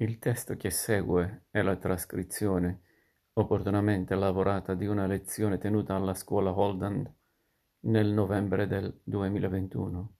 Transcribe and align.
Il 0.00 0.18
testo 0.18 0.56
che 0.56 0.70
segue 0.70 1.42
è 1.50 1.60
la 1.60 1.76
trascrizione, 1.76 2.80
opportunamente 3.34 4.14
lavorata, 4.14 4.72
di 4.72 4.86
una 4.86 5.04
lezione 5.04 5.58
tenuta 5.58 5.94
alla 5.94 6.14
scuola 6.14 6.58
Holden 6.58 7.16
nel 7.80 8.06
novembre 8.06 8.66
del 8.66 8.98
2021. 9.04 10.14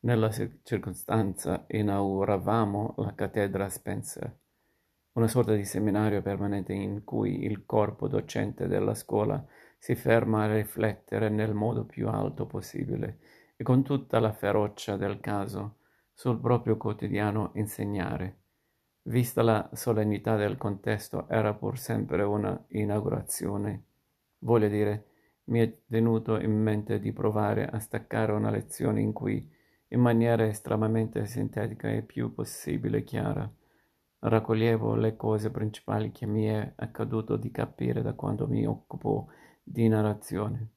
Nella 0.00 0.30
circostanza 0.62 1.66
inauguravamo 1.68 2.94
la 2.96 3.14
cattedra 3.14 3.68
Spencer, 3.68 4.34
una 5.12 5.28
sorta 5.28 5.52
di 5.52 5.66
seminario 5.66 6.22
permanente 6.22 6.72
in 6.72 7.04
cui 7.04 7.44
il 7.44 7.66
corpo 7.66 8.08
docente 8.08 8.66
della 8.66 8.94
scuola 8.94 9.44
si 9.76 9.94
ferma 9.94 10.44
a 10.44 10.54
riflettere 10.54 11.28
nel 11.28 11.52
modo 11.52 11.84
più 11.84 12.08
alto 12.08 12.46
possibile 12.46 13.18
e 13.56 13.62
con 13.62 13.82
tutta 13.82 14.18
la 14.20 14.32
ferocia 14.32 14.96
del 14.96 15.20
caso 15.20 15.80
sul 16.14 16.40
proprio 16.40 16.78
quotidiano 16.78 17.50
insegnare. 17.56 18.41
Vista 19.04 19.42
la 19.42 19.68
solennità 19.72 20.36
del 20.36 20.56
contesto, 20.56 21.28
era 21.28 21.54
pur 21.54 21.76
sempre 21.76 22.22
una 22.22 22.64
inaugurazione. 22.68 23.84
Voglio 24.38 24.68
dire, 24.68 25.06
mi 25.46 25.58
è 25.58 25.76
venuto 25.86 26.38
in 26.38 26.52
mente 26.52 27.00
di 27.00 27.12
provare 27.12 27.66
a 27.66 27.80
staccare 27.80 28.30
una 28.30 28.50
lezione 28.50 29.00
in 29.00 29.12
cui, 29.12 29.50
in 29.88 30.00
maniera 30.00 30.46
estremamente 30.46 31.26
sintetica 31.26 31.90
e 31.90 32.02
più 32.02 32.32
possibile 32.32 33.02
chiara, 33.02 33.52
raccoglievo 34.20 34.94
le 34.94 35.16
cose 35.16 35.50
principali 35.50 36.12
che 36.12 36.26
mi 36.26 36.44
è 36.44 36.72
accaduto 36.76 37.36
di 37.36 37.50
capire 37.50 38.02
da 38.02 38.12
quando 38.12 38.46
mi 38.46 38.64
occupo 38.64 39.30
di 39.64 39.88
narrazione. 39.88 40.68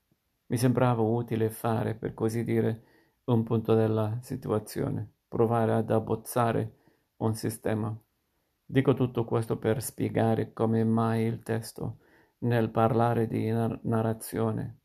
Mi 0.48 0.57
sembrava 0.57 1.03
utile 1.03 1.51
fare, 1.51 1.93
per 1.93 2.15
così 2.15 2.43
dire, 2.43 2.84
un 3.26 3.43
punto 3.43 3.76
della 3.76 4.17
situazione, 4.21 5.07
provare 5.27 5.73
ad 5.73 5.91
abbozzare 5.91 6.73
un 7.17 7.35
sistema 7.35 7.95
Dico 8.67 8.95
tutto 8.95 9.26
questo 9.26 9.57
per 9.57 9.81
spiegare 9.84 10.51
come 10.51 10.84
mai 10.84 11.23
il 11.23 11.43
testo, 11.43 11.99
nel 12.40 12.71
parlare 12.71 13.27
di 13.27 13.48
narrazione, 13.49 14.79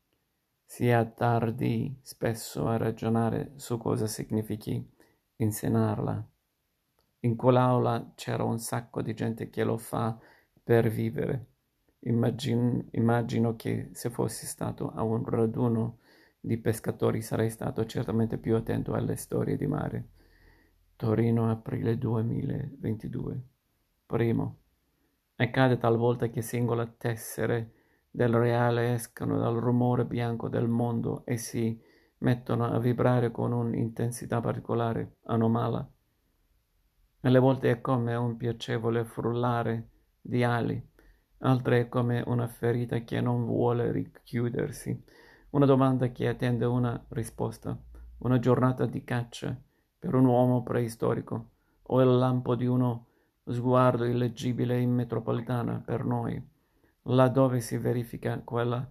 si 0.63 0.91
attardi 0.91 1.99
spesso 2.03 2.67
a 2.67 2.77
ragionare 2.77 3.53
su 3.55 3.79
cosa 3.79 4.05
significhi 4.05 4.87
insegnarla. 5.37 6.23
In 7.21 7.35
quell'aula 7.35 8.13
c'era 8.13 8.43
un 8.43 8.59
sacco 8.59 9.01
di 9.01 9.15
gente 9.15 9.49
che 9.49 9.63
lo 9.63 9.77
fa 9.77 10.17
per 10.63 10.87
vivere. 10.87 11.47
Immagin- 12.01 12.87
immagino 12.91 13.55
che 13.55 13.89
se 13.93 14.11
fossi 14.11 14.45
stato 14.45 14.91
a 14.91 15.01
un 15.01 15.25
raduno 15.25 15.97
di 16.39 16.57
pescatori 16.57 17.21
sarei 17.21 17.49
stato 17.49 17.85
certamente 17.85 18.37
più 18.37 18.55
attento 18.55 18.93
alle 18.93 19.15
storie 19.15 19.57
di 19.57 19.65
mare. 19.65 20.07
Torino, 20.95 21.49
aprile 21.49 21.97
2022. 21.97 23.50
Primo, 24.11 24.57
accade 25.37 25.77
talvolta 25.77 26.27
che 26.27 26.41
singole 26.41 26.95
tessere 26.97 27.71
del 28.11 28.33
reale 28.33 28.93
escano 28.93 29.37
dal 29.37 29.55
rumore 29.55 30.03
bianco 30.03 30.49
del 30.49 30.67
mondo 30.67 31.23
e 31.23 31.37
si 31.37 31.81
mettono 32.17 32.65
a 32.65 32.77
vibrare 32.77 33.31
con 33.31 33.53
un'intensità 33.53 34.41
particolare, 34.41 35.19
anomala. 35.27 35.89
Alle 37.21 37.39
volte 37.39 37.71
è 37.71 37.79
come 37.79 38.13
un 38.15 38.35
piacevole 38.35 39.05
frullare 39.05 39.91
di 40.19 40.43
ali, 40.43 40.85
altre 41.37 41.79
è 41.79 41.87
come 41.87 42.21
una 42.27 42.47
ferita 42.47 42.99
che 43.05 43.21
non 43.21 43.45
vuole 43.45 43.93
richiudersi, 43.93 45.05
una 45.51 45.65
domanda 45.65 46.09
che 46.09 46.27
attende 46.27 46.65
una 46.65 47.01
risposta, 47.11 47.81
una 48.17 48.39
giornata 48.39 48.85
di 48.85 49.05
caccia 49.05 49.57
per 49.97 50.15
un 50.15 50.25
uomo 50.25 50.63
preistorico 50.63 51.51
o 51.83 52.01
il 52.01 52.17
lampo 52.17 52.55
di 52.55 52.65
uno 52.65 53.05
sguardo 53.51 54.05
illeggibile 54.05 54.79
in 54.79 54.91
metropolitana 54.91 55.81
per 55.83 56.05
noi, 56.05 56.41
laddove 57.03 57.59
si 57.61 57.77
verifica 57.77 58.39
quella 58.39 58.87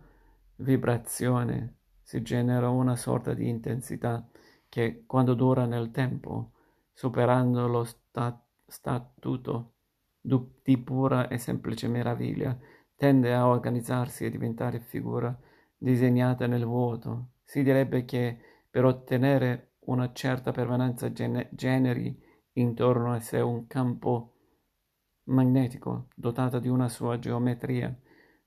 vibrazione, 0.57 1.77
si 2.03 2.23
genera 2.23 2.69
una 2.69 2.97
sorta 2.97 3.35
di 3.35 3.49
intensità 3.49 4.27
che, 4.69 5.05
quando 5.07 5.35
dura 5.35 5.65
nel 5.67 5.91
tempo, 5.91 6.53
superando 6.93 7.67
lo 7.67 7.85
stat- 7.85 8.45
statuto 8.67 9.75
di 10.21 10.79
pura 10.79 11.29
e 11.29 11.39
semplice 11.39 11.89
meraviglia, 11.89 12.57
tende 12.95 13.33
a 13.35 13.47
organizzarsi 13.47 14.25
e 14.25 14.31
diventare 14.31 14.81
figura 14.81 15.37
disegnata 15.77 16.47
nel 16.47 16.67
vuoto. 16.67 17.31
Si 17.43 17.63
direbbe 17.63 18.05
che 18.05 18.39
per 18.69 18.85
ottenere 18.85 19.77
una 19.87 20.13
certa 20.13 20.53
permanenza 20.53 21.11
gene- 21.11 21.49
generi 21.53 22.17
intorno 22.53 23.13
a 23.13 23.21
sé 23.21 23.41
un 23.41 23.67
campo 23.67 24.35
magnetico 25.25 26.09
dotata 26.15 26.59
di 26.59 26.69
una 26.69 26.89
sua 26.89 27.19
geometria. 27.19 27.95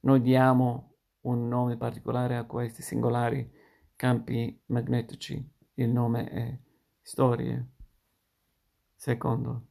Noi 0.01 0.21
diamo 0.21 0.95
un 1.21 1.47
nome 1.47 1.77
particolare 1.77 2.35
a 2.35 2.45
questi 2.45 2.81
singolari 2.81 3.49
campi 3.95 4.61
magnetici. 4.67 5.51
Il 5.75 5.89
nome 5.89 6.29
è 6.29 6.59
storie. 7.01 7.71
Secondo, 8.95 9.67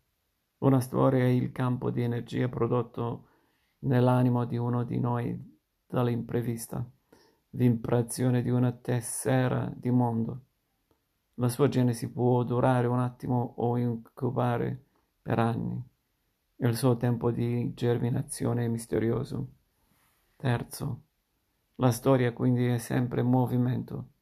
una 0.58 0.80
storia 0.80 1.24
è 1.24 1.28
il 1.28 1.52
campo 1.52 1.90
di 1.90 2.02
energia 2.02 2.48
prodotto 2.48 3.28
nell'animo 3.80 4.44
di 4.44 4.56
uno 4.56 4.84
di 4.84 4.98
noi 4.98 5.58
dall'imprevista, 5.86 6.88
l'impressione 7.50 8.42
di 8.42 8.50
una 8.50 8.72
tessera 8.72 9.72
di 9.74 9.90
mondo. 9.90 10.44
La 11.34 11.48
sua 11.48 11.68
genesi 11.68 12.10
può 12.10 12.42
durare 12.44 12.86
un 12.86 13.00
attimo 13.00 13.54
o 13.56 13.76
incubare 13.76 14.84
per 15.20 15.38
anni. 15.38 15.91
Il 16.64 16.76
suo 16.76 16.96
tempo 16.96 17.32
di 17.32 17.74
germinazione 17.74 18.68
misterioso. 18.68 19.48
Terzo, 20.36 21.02
la 21.74 21.90
storia 21.90 22.32
quindi 22.32 22.66
è 22.66 22.78
sempre 22.78 23.22
movimento, 23.22 24.12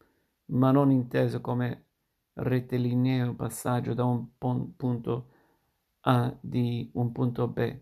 ma 0.46 0.70
non 0.70 0.90
inteso 0.90 1.42
come 1.42 1.88
rettilineo 2.32 3.34
passaggio 3.34 3.92
da 3.92 4.04
un 4.04 4.38
punto 4.38 5.28
A 6.00 6.34
di 6.40 6.90
un 6.94 7.12
punto 7.12 7.46
B, 7.46 7.78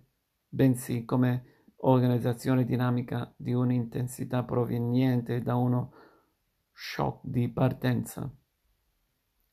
bensì 0.49 1.05
come 1.05 1.67
organizzazione 1.77 2.65
dinamica 2.65 3.33
di 3.37 3.53
un'intensità 3.53 4.43
proveniente 4.43 5.41
da 5.41 5.55
uno 5.55 5.93
shock 6.73 7.21
di 7.23 7.49
partenza. 7.49 8.29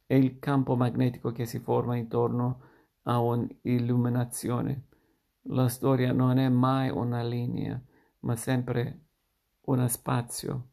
È 0.07 0.15
il 0.15 0.39
campo 0.39 0.75
magnetico 0.75 1.31
che 1.31 1.45
si 1.45 1.59
forma 1.59 1.95
intorno 1.95 2.61
a 3.03 3.19
un'illuminazione 3.19 4.93
la 5.49 5.67
storia 5.67 6.11
non 6.11 6.37
è 6.37 6.49
mai 6.49 6.89
una 6.89 7.21
linea, 7.23 7.79
ma 8.21 8.35
sempre 8.35 9.05
uno 9.61 9.87
spazio 9.87 10.69